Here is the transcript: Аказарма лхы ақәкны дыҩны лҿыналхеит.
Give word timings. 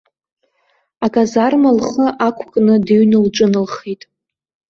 Аказарма 1.05 1.69
лхы 1.77 2.07
ақәкны 2.27 2.75
дыҩны 2.85 3.17
лҿыналхеит. 3.25 4.01